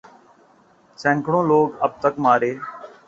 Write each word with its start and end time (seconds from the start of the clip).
سینکڑوں 0.99 1.43
لوگ 1.49 1.67
اب 1.85 1.91
تک 2.01 2.13
مارے 2.23 2.51